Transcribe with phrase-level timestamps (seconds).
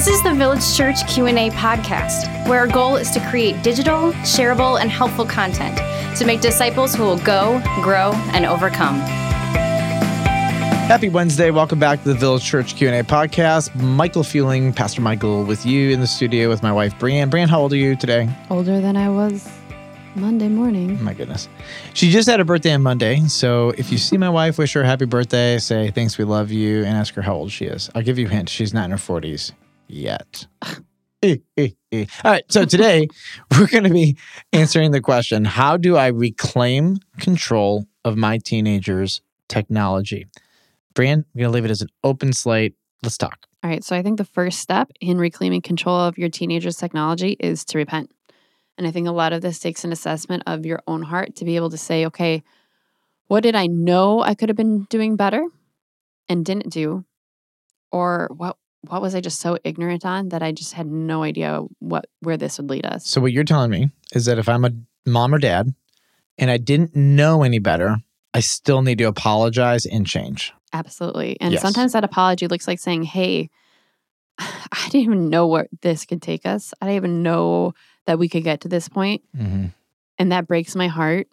[0.00, 4.80] This is the Village Church Q&A podcast, where our goal is to create digital, shareable,
[4.80, 5.76] and helpful content
[6.16, 8.94] to make disciples who will go, grow, and overcome.
[10.88, 11.50] Happy Wednesday.
[11.50, 13.74] Welcome back to the Village Church Q&A podcast.
[13.78, 17.28] Michael Fueling, Pastor Michael with you in the studio with my wife, Brianne.
[17.28, 18.26] Brianne, how old are you today?
[18.48, 19.46] Older than I was
[20.14, 20.96] Monday morning.
[20.98, 21.46] Oh my goodness.
[21.92, 23.20] She just had a birthday on Monday.
[23.26, 26.50] So if you see my wife, wish her a happy birthday, say thanks, we love
[26.50, 27.90] you, and ask her how old she is.
[27.94, 28.48] I'll give you a hint.
[28.48, 29.52] She's not in her 40s
[29.90, 30.46] yet.
[31.22, 31.28] All
[32.24, 32.44] right.
[32.48, 33.08] So today
[33.58, 34.16] we're going to be
[34.52, 40.26] answering the question How do I reclaim control of my teenagers' technology?
[40.94, 42.74] Brianne, we're going to leave it as an open slate.
[43.02, 43.46] Let's talk.
[43.62, 43.84] All right.
[43.84, 47.78] So I think the first step in reclaiming control of your teenager's technology is to
[47.78, 48.10] repent.
[48.78, 51.44] And I think a lot of this takes an assessment of your own heart to
[51.44, 52.42] be able to say, okay,
[53.26, 55.44] what did I know I could have been doing better
[56.28, 57.04] and didn't do?
[57.92, 58.56] Or what
[58.88, 62.36] what was I just so ignorant on that I just had no idea what where
[62.36, 63.06] this would lead us?
[63.06, 64.70] So what you're telling me is that if I'm a
[65.06, 65.74] mom or dad
[66.38, 67.98] and I didn't know any better,
[68.32, 70.52] I still need to apologize and change.
[70.72, 71.36] Absolutely.
[71.40, 71.62] And Yes.
[71.62, 73.50] sometimes that apology looks like saying, Hey,
[74.38, 76.72] I didn't even know where this could take us.
[76.80, 77.74] I didn't even know
[78.06, 79.22] that we could get to this point.
[79.36, 79.66] Mm-hmm.
[80.18, 81.28] And that breaks my heart.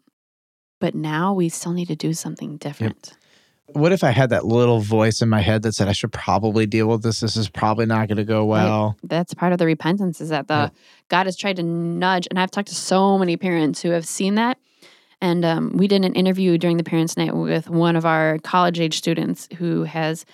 [0.80, 3.14] But now we still need to do something different.
[3.74, 6.66] What if I had that little voice in my head that said I should probably
[6.66, 7.20] deal with this?
[7.20, 8.96] This is probably not going to go well.
[9.04, 10.70] That's part of the repentance is that the Yeah.
[11.10, 12.28] God has tried to nudge.
[12.30, 14.58] And I've talked to so many parents who have seen that.
[15.20, 18.80] And um, we did an interview during the parents' night with one of our college
[18.80, 20.26] age students who has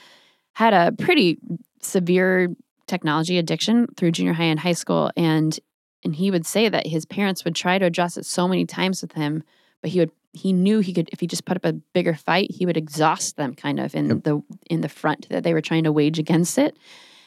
[0.53, 1.40] had a pretty
[1.81, 2.53] severe
[2.86, 5.09] technology addiction through junior high and high school.
[5.18, 5.58] And
[6.03, 9.02] and he would say that his parents would try to address it so many times
[9.02, 9.42] with him,
[9.81, 12.50] but he would he knew he could if he just put up a bigger fight,
[12.52, 14.23] he would exhaust them kind of in Yep.
[14.23, 16.75] the in the front that they were trying to wage against it.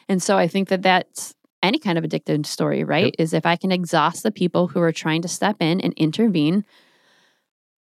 [0.09, 3.15] And so I think that that's any kind of addictive story, right?
[3.19, 6.65] Is if I can exhaust the people who are trying to step in and intervene,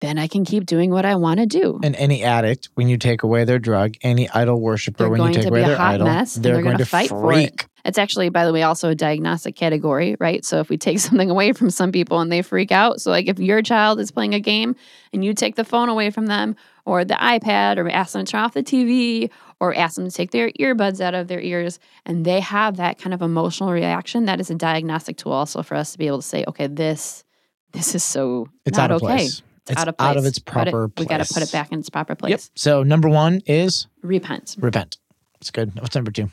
[0.00, 1.80] then I can keep doing what I want to do.
[1.82, 5.34] And any addict, when you take away their drug, any idol worshiper, when you going
[5.34, 7.08] take to away be a their hot idol, mess, they're, they're going gonna to fight
[7.08, 7.66] for it.
[7.86, 10.44] It's actually, by the way, also a diagnostic category, right?
[10.44, 13.28] So if we take something away from some people and they freak out, so like
[13.28, 14.76] if your child is playing a game
[15.12, 18.30] and you take the phone away from them or the iPad or ask them to
[18.30, 19.30] turn off the TV
[19.60, 22.98] or ask them to take their earbuds out of their ears and they have that
[22.98, 26.18] kind of emotional reaction, that is a diagnostic tool also for us to be able
[26.20, 27.24] to say, okay, this
[27.72, 29.14] this is so It's not out of okay.
[29.16, 29.42] place.
[29.68, 30.08] It's out of place.
[30.08, 32.14] out of its Put it- proper We got to put it back in its proper
[32.14, 32.30] place.
[32.30, 32.40] Yep.
[32.54, 34.56] So number one is Repent.
[34.58, 34.98] repent.
[35.40, 35.74] It's good.
[35.80, 36.30] What's number two?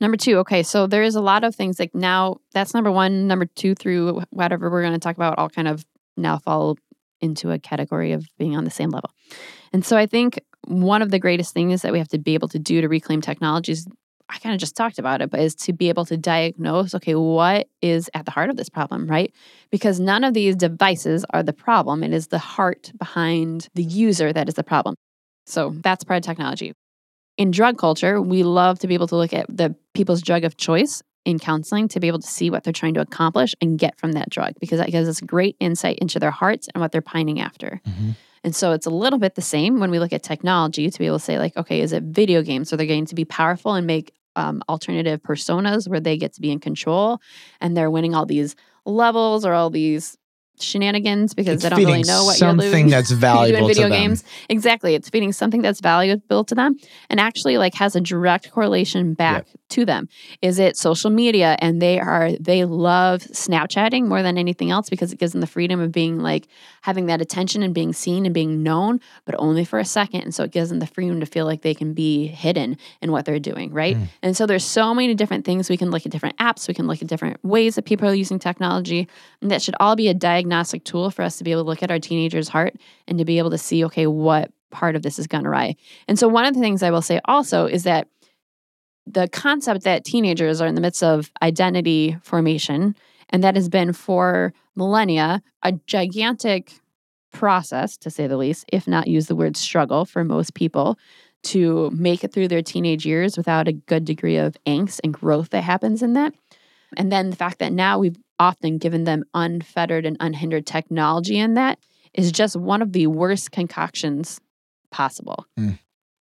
[0.00, 3.26] Number two, okay, so there is a lot of things like now that's number one,
[3.26, 5.84] number two through whatever we're going to talk about all kind of
[6.16, 6.76] now fall
[7.20, 9.10] into a category of being on the same level.
[9.72, 12.48] And so I think one of the greatest things that we have to be able
[12.48, 13.86] to do to reclaim technologies,
[14.28, 17.14] I kind of just talked about it, but is to be able to diagnose, okay,
[17.14, 19.32] what is at the heart of this problem, right?
[19.70, 22.02] Because none of these devices are the problem.
[22.02, 24.96] It is the heart behind the user that is the problem.
[25.46, 26.72] So that's part of technology
[27.36, 30.56] in drug culture, we love to be able to look at the people's drug of
[30.56, 33.98] choice in counseling to be able to see what they're trying to accomplish and get
[33.98, 37.00] from that drug because that gives us great insight into their hearts and what they're
[37.00, 37.80] pining after.
[37.86, 38.14] Mhm.
[38.44, 41.06] And so it's a little bit the same when we look at technology to be
[41.06, 42.68] able to say, like, okay, is it video games?
[42.68, 46.40] So they're going to be powerful and make um, alternative personas where they get to
[46.42, 47.20] be in control
[47.60, 50.18] and they're winning all these levels or all these
[50.60, 52.88] shenanigans because It's they don't really know what something you're doing.
[52.88, 54.00] that's valuable in video to them.
[54.00, 54.24] games.
[54.48, 54.94] Exactly.
[54.94, 56.76] It's feeding something that's valuable to them
[57.10, 60.08] and actually like has a direct correlation back to them.
[60.42, 65.12] Is it social media and they are they love Snapchatting more than anything else because
[65.12, 66.46] it gives them the freedom of being like
[66.82, 70.22] having that attention and being seen and being known, but only for a second.
[70.22, 73.10] And so it gives them the freedom to feel like they can be hidden in
[73.10, 73.96] what they're doing, right?
[73.96, 74.08] Mm.
[74.22, 76.86] And so there's so many different things we can look at different apps, we can
[76.86, 79.08] look at different ways that people are using technology.
[79.40, 81.82] And that should all be a diagnostic tool for us to be able to look
[81.82, 82.74] at our teenager's heart
[83.08, 85.74] and to be able to see, okay, what part of this has gone awry.
[86.06, 88.08] And so one of the things I will say also is that
[89.06, 92.94] the concept that teenagers are in the midst of identity formation,
[93.30, 96.72] and that has been for millennia a gigantic
[97.32, 100.98] process, to say the least, if not use the word struggle for most people
[101.42, 105.50] to make it through their teenage years without a good degree of angst and growth
[105.50, 106.32] that happens in that.
[106.96, 111.54] And then the fact that now we've often given them unfettered and unhindered technology in
[111.54, 111.78] that
[112.12, 114.40] is just one of the worst concoctions
[114.90, 115.46] possible.
[115.58, 115.78] Mm.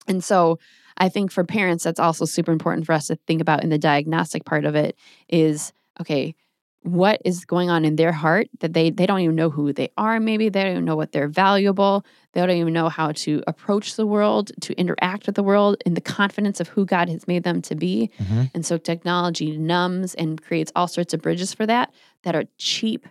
[0.06, 0.58] And so
[0.96, 3.78] I think for parents, that's also super important for us to think about in the
[3.78, 4.96] diagnostic part of it
[5.28, 6.34] is okay,
[6.84, 9.88] what is going on in their heart that they they don't even know who they
[9.96, 13.42] are maybe they don't even know what they're valuable they don't even know how to
[13.46, 17.26] approach the world to interact with the world in the confidence of who god has
[17.26, 18.50] made them to be Mhm.
[18.54, 21.90] and so technology numbs and creates all sorts of bridges for that
[22.22, 23.08] that are cheap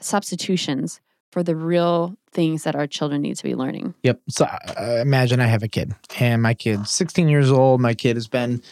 [0.00, 1.00] substitutions
[1.30, 4.20] for the real things that our children need to be learning Yep.
[4.28, 7.80] So uh, imagine I have a kid, and my kid's 16 years old.
[7.80, 8.62] My kid has been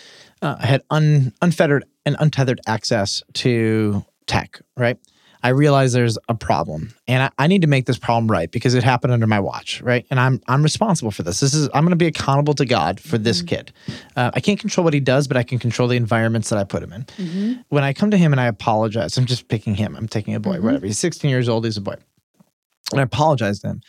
[0.43, 4.61] uh, had un, unfettered and untethered access to tech.
[4.77, 4.99] Right.
[5.43, 8.75] I realize there's a problem, and I, I need to make this problem right because
[8.75, 9.81] it happened under my watch.
[9.81, 10.07] Right.
[10.11, 11.41] And I'm I'm responsible for this.
[11.41, 13.73] This is I'm going to be accountable to God for this kid.
[14.17, 16.65] Uh, I can't control what he does, but I can control the environments that I
[16.65, 17.65] put him in.
[17.71, 19.97] When I come to him and I apologize, I'm just picking him.
[19.97, 20.63] I'm taking a boy, Mhm.
[20.63, 20.85] whatever.
[20.87, 21.65] He's 16 years old.
[21.65, 21.97] He's a boy.
[22.93, 23.81] And I apologize to him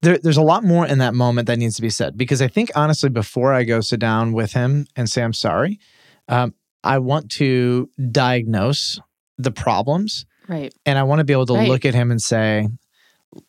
[0.00, 2.46] there, there's a lot more in that moment that needs to be said because I
[2.48, 5.80] think honestly, before I go sit down with him and say I'm sorry,
[6.28, 6.54] um,
[6.84, 9.00] I want to diagnose
[9.36, 11.68] the problems right and I want to be able to Right.
[11.68, 12.68] look at him and say,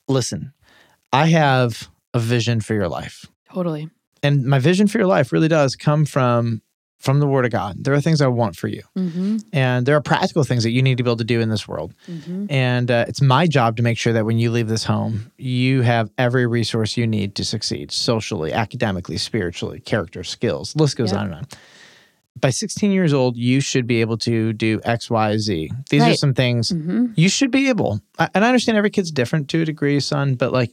[0.08, 0.54] "Listen,
[1.12, 3.90] I have a vision for your life, totally
[4.22, 6.62] and my vision for your life really does come from
[7.00, 7.78] from the Word of God.
[7.82, 9.38] There are things I want for you, mm-hmm.
[9.54, 11.66] and there are practical things that you need to be able to do in this
[11.66, 12.48] world." Mm-hmm.
[12.50, 15.82] And uh, it's my job to make sure that when you leave this home, you
[15.84, 20.76] have every resource you need to succeed socially, academically, spiritually, character, skills.
[20.76, 21.20] List goes Yeah.
[21.20, 21.48] on and on.
[22.40, 25.72] By 16 years old, you should be able to do X, Y, Z.
[25.90, 27.08] These are some things Mm-hmm.
[27.16, 28.02] you should be able.
[28.18, 30.72] And I understand every kid's different to a degree, son, but like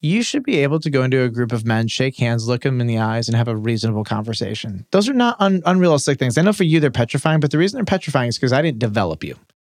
[0.00, 2.80] you should be able to go into a group of men, shake hands, look them
[2.80, 4.84] in the eyes, and have a reasonable conversation.
[4.90, 6.36] Those are not un- unrealistic things.
[6.38, 8.78] I know for you they're petrifying, but the reason they're petrifying is because I didn't
[8.80, 9.36] develop you.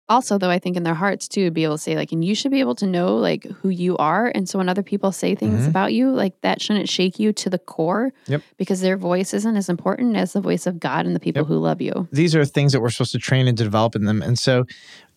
[0.09, 2.33] Also though i think in their hearts too be able to say like and you
[2.33, 5.36] should be able to know like who you are and so when other people say
[5.36, 5.68] things Mhm.
[5.69, 8.42] about you like that shouldn't shake you to the core Yep.
[8.57, 11.48] because their voice isn't as important as the voice of god and the people Yep.
[11.48, 14.21] who love you these are things that we're supposed to train and develop in them.
[14.21, 14.65] And so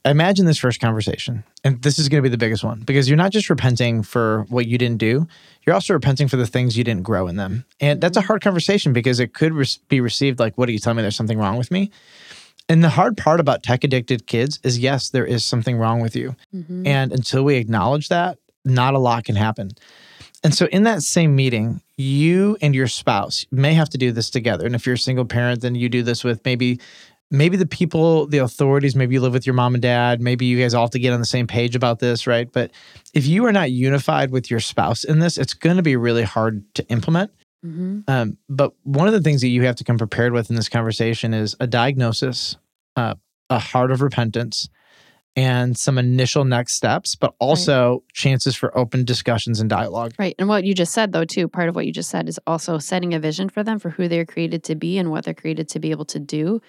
[0.06, 1.44] imagine this first conversation.
[1.62, 4.46] And this is going to be the biggest one because you're not just repenting for
[4.48, 5.26] what you didn't do,
[5.66, 7.66] you're also repenting for the things you didn't grow in them.
[7.80, 10.78] And that's a hard conversation because it could re- be received like, what are you
[10.78, 11.02] telling me?
[11.02, 11.90] There's something wrong with me.
[12.70, 16.14] And the hard part about tech addicted kids is yes, there is something wrong with
[16.14, 16.36] you.
[16.54, 16.86] Mhm.
[16.86, 19.72] And until we acknowledge that, not a lot can happen.
[20.44, 24.30] And so, in that same meeting, you and your spouse may have to do this
[24.30, 24.66] together.
[24.66, 26.78] And if you're a single parent, then you do this with maybe,
[27.30, 28.94] maybe the people, the authorities.
[28.94, 30.20] Maybe you live with your mom and dad.
[30.20, 32.50] Maybe you guys all have to get on the same page about this, right?
[32.52, 32.70] But
[33.14, 36.22] if you are not unified with your spouse in this, it's going to be really
[36.22, 37.32] hard to implement.
[37.66, 38.04] Mhm.
[38.08, 40.68] Um, but one of the things that you have to come prepared with in this
[40.68, 42.56] conversation is a diagnosis,
[42.96, 43.14] uh,
[43.48, 44.68] a heart of repentance,
[45.36, 50.12] and some initial next steps, but also chances for open discussions and dialogue.
[50.18, 50.34] Right.
[50.38, 52.78] And what you just said, though, too, part of what you just said is also
[52.78, 55.68] setting a vision for them for who they're created to be and what they're created
[55.70, 56.60] to be able to do.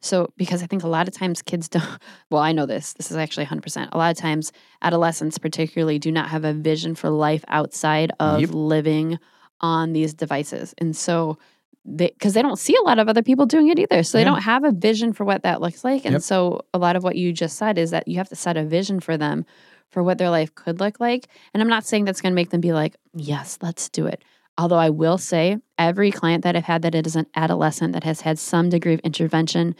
[0.00, 1.84] So, because I think a lot of times kids don't,
[2.30, 3.88] well, I know this, this is actually 100%.
[3.92, 4.52] A lot of times,
[4.82, 8.50] adolescents particularly do not have a vision for life outside of Yep.
[8.52, 9.18] living
[9.60, 10.74] on these devices.
[10.78, 11.38] And so,
[11.94, 14.02] because they don't see a lot of other people doing it either.
[14.02, 14.30] So, they Yeah.
[14.30, 16.04] don't have a vision for what that looks like.
[16.04, 16.22] And Yep.
[16.22, 18.64] so, a lot of what you just said is that you have to set a
[18.64, 19.44] vision for them
[19.90, 21.28] for what their life could look like.
[21.54, 24.22] And I'm not saying that's going to make them be like, yes, let's do it.
[24.58, 28.04] Although I will say, every client that I've had that it is an adolescent that
[28.04, 29.74] has had some degree of intervention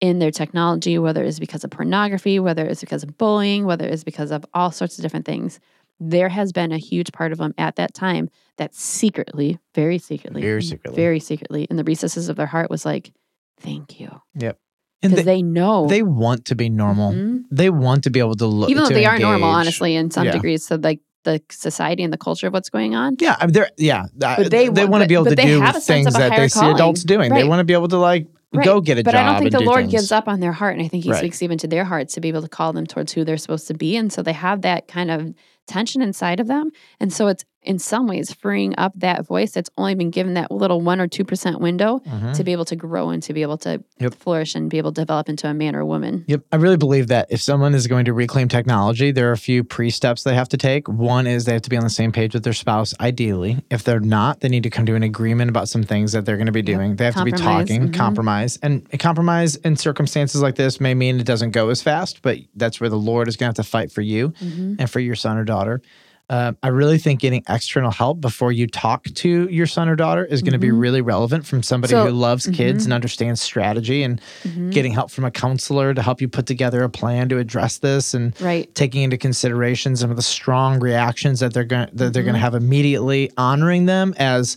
[0.00, 4.04] in their technology, whether it's because of pornography, whether it's because of bullying, whether it's
[4.04, 5.58] because of all sorts of different things,
[5.98, 8.28] there has been a huge part of them at that time
[8.58, 10.96] that secretly, very secretly, Very secretly.
[10.96, 13.12] very secretly, in the recesses of their heart was like,
[13.60, 14.10] thank you.
[14.34, 14.58] Yep.
[15.02, 15.86] And Because they, they, know.
[15.86, 17.12] they want to be normal.
[17.12, 17.42] Mhm.
[17.50, 18.70] They want to be able to look.
[18.70, 20.32] even though they are normal, honestly, in some Yeah.
[20.32, 20.66] degrees.
[20.66, 23.16] So like the society and the culture of what's going on.
[23.20, 24.04] Yeah, I mean, they're yeah.
[24.16, 26.36] But they they want to be able but to do have a sense things that
[26.36, 26.74] they see calling.
[26.76, 27.32] adults doing.
[27.34, 28.26] They want to be able to like
[28.64, 29.20] go get a but job.
[29.20, 29.92] I don't think the do Lord things.
[29.92, 31.18] gives up on their heart, and I think He Right.
[31.18, 33.66] speaks even to their hearts to be able to call them towards who they're supposed
[33.68, 35.34] to be, and so they have that kind of
[35.66, 36.70] tension inside of them,
[37.00, 40.50] and so it's in some ways freeing up that voice that's only been given that
[40.50, 42.34] little one or two percent window Mhm.
[42.34, 44.14] to be able to grow and to be able to Yep.
[44.14, 46.24] flourish and be able to develop into a man or a woman.
[46.28, 46.42] Yep.
[46.52, 49.64] I really believe that if someone is going to reclaim technology, there are a few
[49.64, 50.88] pre steps they have to take.
[50.88, 53.64] One is they have to be on the same page with their spouse, ideally.
[53.70, 56.36] If they're not, they need to come to an agreement about some things that they're
[56.36, 56.96] going to be doing.
[56.96, 57.68] They have to be Compromise.
[57.68, 57.94] talking, Mhm.
[57.94, 58.58] compromise.
[58.62, 62.38] And a compromise in circumstances like this may mean it doesn't go as fast, but
[62.54, 64.76] that's where the Lord is going to have to fight for you Mhm.
[64.78, 65.80] and for your son or daughter.
[66.28, 70.24] Uh, I really think getting external help before you talk to your son or daughter
[70.24, 70.80] is going to be Mhm.
[70.80, 72.86] really relevant from somebody So- who loves kids Mhm.
[72.86, 74.72] and understands strategy and Mhm.
[74.72, 78.12] getting help from a counselor to help you put together a plan to address this
[78.12, 78.74] and Right.
[78.74, 82.40] taking into consideration some of the strong reactions that they're going that they're going to
[82.40, 82.42] Mhm.
[82.42, 84.56] have immediately honoring them as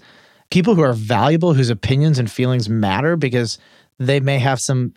[0.49, 3.59] people who are valuable whose opinions and feelings matter because
[3.99, 4.91] they may have some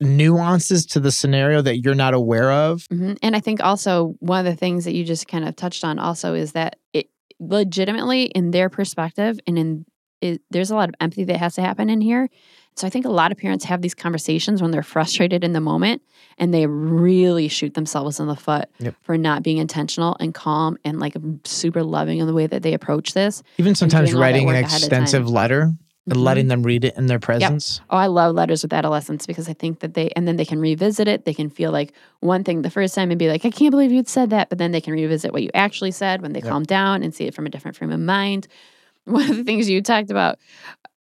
[0.00, 2.86] nuances to the scenario that you're not aware of.
[2.90, 5.84] hmm And I think also one of the things that you just kind of touched
[5.84, 9.86] on also is that it legitimately, in their perspective, and in
[10.20, 12.28] it, there's a lot of empathy that has to happen in here.
[12.76, 15.60] So I think a lot of parents have these conversations when they're frustrated in the
[15.60, 16.02] moment,
[16.36, 18.94] and they really shoot themselves in the foot Yep.
[19.02, 21.14] for not being intentional and calm and like
[21.44, 23.42] super loving in the way that they approach this.
[23.58, 25.72] Even sometimes doing all that writing an work ahead of extensive letter
[26.08, 26.22] and Mhm.
[26.24, 27.80] letting them read it in their presence.
[27.90, 30.58] Oh, I love letters with adolescents because I think that they, and then they can
[30.58, 31.24] revisit it.
[31.24, 33.92] They can feel like one thing the first time and be like, I can't believe
[33.92, 34.48] you'd said that.
[34.48, 36.48] But then they can revisit what you actually said when they Yep.
[36.48, 38.48] calm down and see it from a different frame of mind.
[39.04, 40.38] One of the things you talked about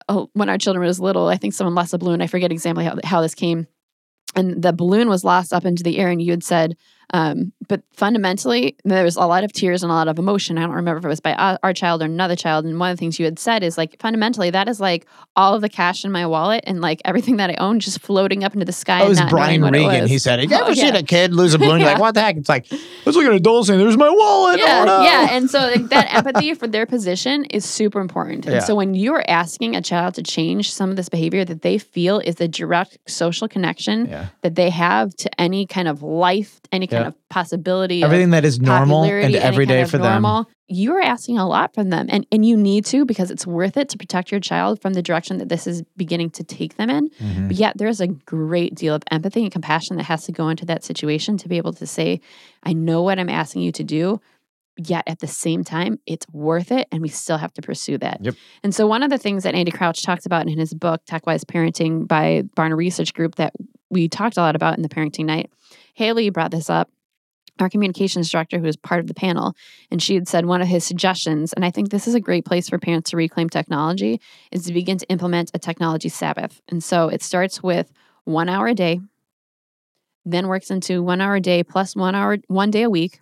[0.08, 2.22] oh, when our children was little, I think someone lost a balloon.
[2.22, 3.66] I forget exactly how, how this came.
[4.36, 6.78] And the balloon was lost up into the air, and you had said,
[7.14, 10.58] um, but fundamentally, there was a lot of tears and a lot of emotion.
[10.58, 12.64] I don't remember if it was by our- child or another child.
[12.66, 15.54] And one of the things you had said is like, fundamentally, that is like all
[15.54, 18.54] of the cash in my wallet and like everything that I own just floating up
[18.54, 19.02] into the sky.
[19.02, 20.02] Oh, it was Brian Regan.
[20.04, 20.10] was.
[20.10, 21.00] He said, Have "You ever Oh, seen yeah.
[21.00, 21.80] a kid lose a balloon?
[21.82, 24.10] You're like, what the heck?" It's like, let's look at an adult saying, "There's my
[24.10, 25.04] wallet." Yeah, oh, no.
[25.04, 28.46] yeah, and so like, that empathy for their position is super important.
[28.46, 28.60] And Yeah.
[28.62, 32.20] so when you're asking a child to change some of this behavior that they feel
[32.20, 34.28] is the direct social connection yeah.
[34.42, 37.08] that they have to any kind of life, any kind Yeah.
[37.08, 40.46] of possibility, of Everything that is normal and everyday kind of for them.
[40.68, 43.88] You're asking a lot from them, and and you need to because it's worth it
[43.90, 47.10] to protect your child from the direction that this is beginning to take them in.
[47.22, 47.48] Mhm.
[47.50, 50.66] But yet, there's a great deal of empathy and compassion that has to go into
[50.66, 52.20] that situation to be able to say,
[52.64, 54.20] "I know what I'm asking you to do."
[54.78, 58.20] Yet at the same time, it's worth it, and we still have to pursue that.
[58.22, 58.36] Yep.
[58.64, 61.46] And so, one of the things that Andy Crouch talks about in his book, Tech-Wise
[61.46, 63.54] Parenting by Barna Research Group, that
[63.92, 65.50] we talked a lot about in the parenting night,
[65.96, 66.90] Haley brought this up
[67.60, 69.56] our communications director who was part of the panel
[69.90, 72.46] and she had said one of his suggestions and i think this is a great
[72.46, 74.20] place for parents to reclaim technology
[74.52, 76.62] is to begin to implement a technology sabbath.
[76.68, 77.92] And so it starts with
[78.26, 79.00] one hour a day
[80.28, 83.22] then works into one hour a day plus one hour one day a week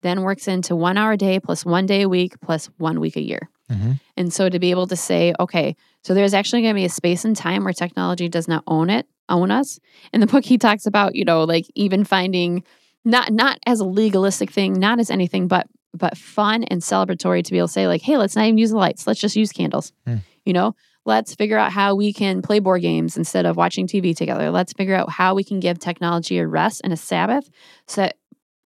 [0.00, 3.16] then works into one hour a day plus one day a week plus one week
[3.16, 4.00] a year Mhm.
[4.16, 6.90] and so to be able to say, okay, so there's actually going to be a
[6.90, 9.78] space and time where technology does not own it, own us.
[10.12, 12.64] In the book, he talks about, you know, like even finding
[13.04, 17.50] not not as a legalistic thing, not as anything, but but fun and celebratory to
[17.52, 19.52] be able to say, like, hey, let's not even use the lights, let's just use
[19.52, 19.92] candles.
[20.06, 20.16] Hmm.
[20.44, 20.74] You know,
[21.04, 24.50] let's figure out how we can play board games instead of watching TV together.
[24.50, 27.50] Let's figure out how we can give technology a rest and a Sabbath
[27.86, 28.16] so that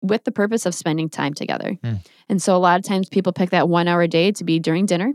[0.03, 1.79] with the purpose of spending time together.
[1.83, 1.95] Hmm.
[2.29, 4.59] And so a lot of times people pick that one hour a day to be
[4.59, 5.13] during dinner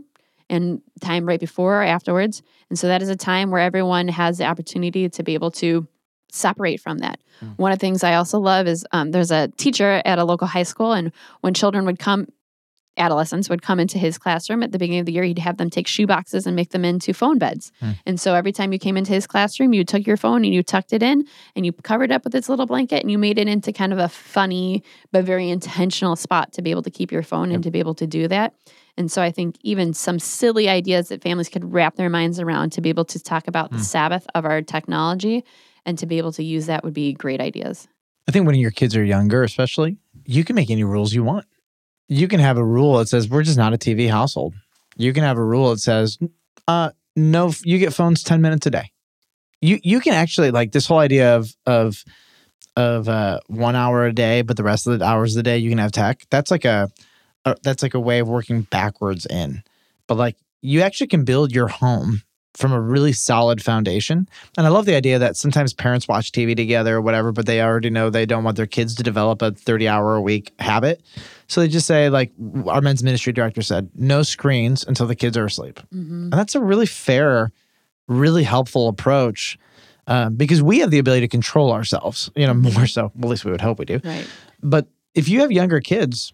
[0.50, 2.42] and time right before or afterwards.
[2.70, 5.86] And so that is a time where everyone has the opportunity to be able to
[6.30, 7.20] separate from that.
[7.40, 7.48] Hmm.
[7.56, 10.46] One of the things I also love is um, there's a teacher at a local
[10.46, 12.28] high school, and when children would come,
[12.98, 15.70] adolescents would come into his classroom at the beginning of the year, he'd have them
[15.70, 17.72] take shoe boxes and make them into phone beds.
[17.80, 17.90] Hmm.
[18.06, 20.62] And so every time you came into his classroom, you took your phone and you
[20.62, 23.38] tucked it in and you covered it up with this little blanket and you made
[23.38, 27.12] it into kind of a funny but very intentional spot to be able to keep
[27.12, 28.54] your phone and to be able to do that.
[28.96, 32.70] And so I think even some silly ideas that families could wrap their minds around
[32.72, 33.82] to be able to talk about the Hmm.
[33.84, 35.44] Sabbath of our technology
[35.86, 37.86] and to be able to use that would be great ideas.
[38.26, 41.46] I think when your kids are younger, especially, you can make any rules you want.
[42.08, 44.54] You can have a rule that says we're just not a TV household.
[44.96, 46.18] You can have a rule that says,
[46.66, 48.90] uh, no, you get phones ten minutes a day.
[49.60, 52.02] You you can actually like this whole idea of of
[52.76, 55.58] of uh, one hour a day, but the rest of the hours of the day
[55.58, 56.24] you can have tech.
[56.30, 56.88] That's like a,
[57.44, 59.62] a that's like a way of working backwards in.
[60.06, 62.22] But like you actually can build your home
[62.58, 64.28] from a really solid foundation.
[64.56, 67.62] And I love the idea that sometimes parents watch TV together or whatever, but they
[67.62, 71.00] already know they don't want their kids to develop a 30 hour a week habit.
[71.46, 72.32] So they just say, like
[72.66, 75.78] our men's ministry director said, no screens until the kids are asleep.
[75.92, 77.52] And that's a really fair,
[78.08, 79.56] really helpful approach.
[80.08, 83.12] Uh, because we have the ability to control ourselves, you know, more so.
[83.16, 84.00] At least we would hope we do.
[84.02, 84.26] Right.
[84.62, 86.32] But if you have younger kids,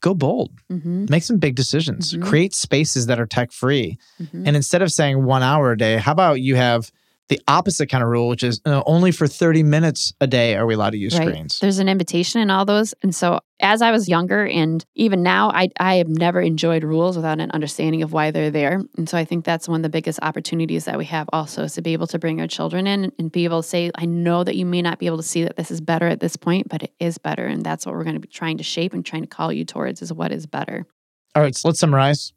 [0.00, 1.06] go bold, Mm-hmm.
[1.08, 2.22] make some big decisions, Mhm.
[2.22, 3.98] create spaces that are tech free.
[4.22, 4.46] Mm-hmm.
[4.46, 6.90] And instead of saying one hour a day, how about you have
[7.28, 10.64] the opposite kind of rule, which is uh, only for 30 minutes a day are
[10.66, 11.28] we allowed to use Right.
[11.28, 11.58] screens.
[11.58, 12.94] There's an invitation in all those.
[13.02, 17.16] And so as I was younger and even now, I, I have never enjoyed rules
[17.16, 18.82] without an understanding of why they're there.
[18.96, 21.74] And so I think that's one of the biggest opportunities that we have also is
[21.74, 24.42] to be able to bring our children in and be able to say, I know
[24.44, 26.68] that you may not be able to see that this is better at this point,
[26.68, 27.46] but it is better.
[27.46, 29.64] And that's what we're going to be trying to shape and trying to call you
[29.64, 30.86] towards is what is better.
[31.34, 32.32] All right, so let's summarize.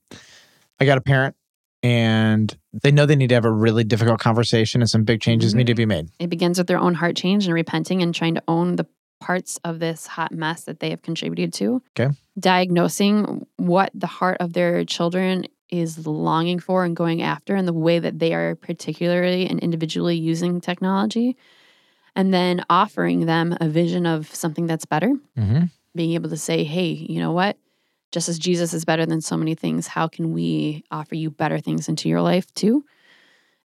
[0.79, 1.35] I got a parent
[1.83, 5.53] and they know they need to have a really difficult conversation and some big changes
[5.53, 5.57] Mhm.
[5.57, 6.09] need to be made.
[6.19, 8.85] It begins with their own heart change and repenting and trying to own the
[9.19, 11.81] parts of this hot mess that they have contributed to.
[11.99, 12.13] Okay.
[12.39, 17.73] Diagnosing what the heart of their children is longing for and going after and the
[17.73, 21.35] way that they are particularly and individually using technology.
[22.13, 25.63] and then offering them a vision of something that's better, Mm-hmm.
[25.95, 27.55] being able to say, hey, you know what?
[28.11, 31.59] Just as Jesus is better than so many things, how can we offer you better
[31.59, 32.83] things into your life too?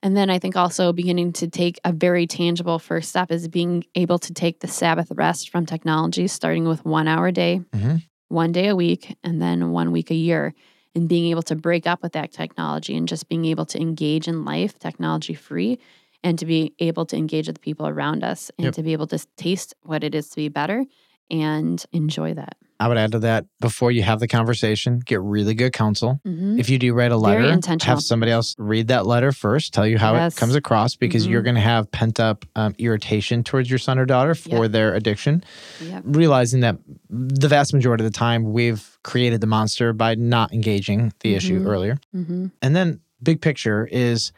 [0.02, 3.84] And then I think also beginning to take a very tangible first step is being
[3.94, 8.02] able to take the Sabbath rest from technology, starting with one hour a day, Mhm.
[8.28, 10.54] one day a week, and then one week a year,
[10.94, 14.28] and being able to break up with that technology and just being able to engage
[14.28, 15.78] in life technology free
[16.22, 18.74] and to be able to engage with the people around us and Yep.
[18.74, 20.84] to be able to taste what it is to be better
[21.30, 22.56] and enjoy that.
[22.78, 26.21] I would add to that before you have the conversation, get really good counsel.
[26.26, 26.59] Mhm.
[26.61, 29.97] If you do write a letter, have somebody else read that letter first, tell you
[29.99, 30.35] how Yes.
[30.37, 31.30] it comes across because Mhm.
[31.30, 34.73] you're going to have pent up um, irritation towards your son or daughter for Yep.
[34.73, 35.42] their addiction.
[35.83, 36.02] Yep.
[36.06, 36.76] Realizing that
[37.09, 41.61] the vast majority of the time we've created the monster by not engaging the issue
[41.62, 41.66] Mhm.
[41.66, 41.97] earlier.
[42.12, 44.33] hmm And then big picture is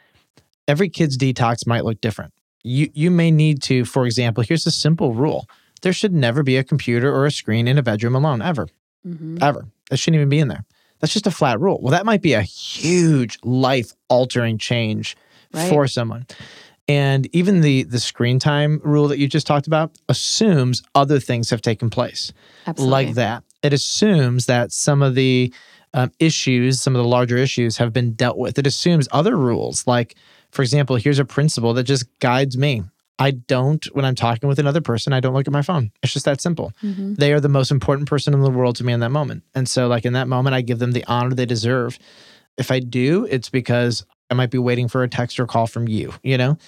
[0.69, 2.33] every kid's detox might look different.
[2.63, 5.47] You you may need to, for example, here's a simple rule.
[5.83, 8.69] There should never be a computer or a screen in a bedroom alone, ever.
[9.05, 9.67] hmm Ever.
[9.91, 10.65] That shouldn't even be in there.
[11.01, 11.79] That's just a flat rule.
[11.81, 15.17] Well, that might be a huge life altering change
[15.53, 15.69] Right.
[15.71, 16.27] for someone.
[16.89, 21.49] And even the the screen time rule that you just talked about assumes other things
[21.51, 22.33] have taken place
[22.67, 23.07] Absolutely.
[23.07, 23.45] like that.
[23.63, 25.53] It assumes that some of the
[25.95, 28.59] um, issues, some of the larger issues have been dealt with.
[28.59, 30.17] It assumes other rules, like,
[30.51, 32.83] for example, here's a principle that just guides me.
[33.19, 35.91] I don't, when I'm talking with another person, I don't look at my phone.
[36.03, 36.73] It's just that simple.
[36.81, 39.43] hmm They are the most important person in the world to me in that moment.
[39.55, 41.99] And so, like, in that moment, I give them the honor they deserve.
[42.57, 45.89] If I do, it's because I might be waiting for a text or call from
[45.89, 46.59] you, you know?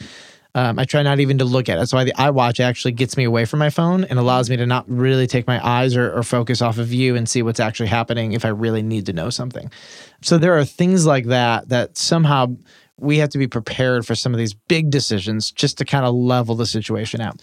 [0.54, 1.78] Um, I try not even to look at it.
[1.78, 4.66] That's why the iWatch actually gets me away from my phone and allows me to
[4.66, 7.88] not really take my eyes or, or focus off of you and see what's actually
[7.88, 9.70] happening if I really need to know something.
[10.22, 12.56] So there are things like that that somehow
[13.00, 16.14] we have to be prepared for some of these big decisions just to kind of
[16.14, 17.40] level the situation out.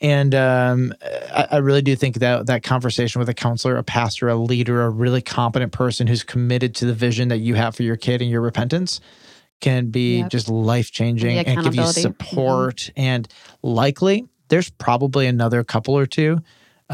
[0.00, 4.28] And um, I, I really do think that that conversation with a counselor, a pastor,
[4.28, 7.84] a leader, a really competent person who's committed to the vision that you have for
[7.84, 9.00] your kid and your repentance
[9.60, 10.30] can be Yep.
[10.30, 11.82] just life changing and give you.
[11.82, 11.92] Mhm.
[11.94, 12.90] support.
[12.96, 13.28] And
[13.62, 16.40] likely, there's probably another couple or two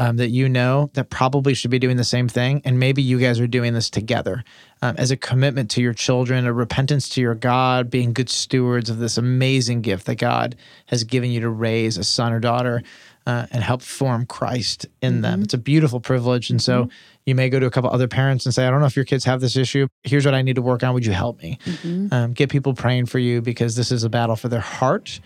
[0.01, 2.59] um, that you know that probably should be doing the same thing.
[2.65, 4.43] And maybe you guys are doing this together
[4.81, 8.89] um, as a commitment to your children, a repentance to your God, being good stewards
[8.89, 10.55] of this amazing gift that God
[10.87, 12.81] has given you to raise a son or daughter
[13.27, 15.43] uh, and help form Christ in them.
[15.43, 16.49] It's a beautiful privilege.
[16.49, 16.89] And so
[17.27, 19.05] you may go to a couple other parents and say, I don't know if your
[19.05, 19.87] kids have this issue.
[20.01, 20.95] Here's what I need to work on.
[20.95, 21.59] Would you help me?
[21.83, 25.19] hmm Um, get people praying for you because this is a battle for their heart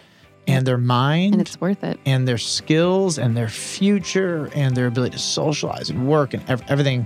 [0.48, 2.00] and their mind And it's worth it.
[2.06, 6.64] and their skills and their future and their ability to socialize and work and ev-
[6.68, 7.06] everything.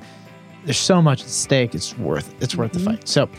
[0.65, 1.73] There's so much at stake.
[1.75, 2.85] It's worth it's worth the Mhm.
[2.85, 3.07] fight.
[3.07, 3.29] So,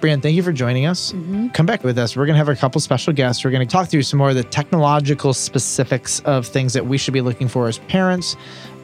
[0.00, 1.10] Brianne, thank you for joining us.
[1.10, 2.16] hmm Come back with us.
[2.16, 3.44] We're going to have a couple special guests.
[3.44, 6.96] We're going to talk through some more of the technological specifics of things that we
[6.96, 8.34] should be looking for as parents,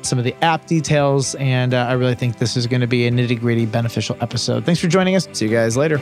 [0.02, 3.06] some of the app details, and uh, I really think this is going to be
[3.06, 4.66] a nitty gritty beneficial episode.
[4.66, 5.26] Thanks for joining us.
[5.32, 5.98] See you guys later.